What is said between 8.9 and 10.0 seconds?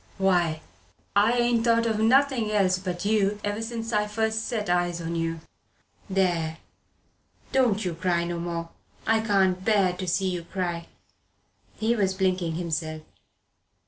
I can't abear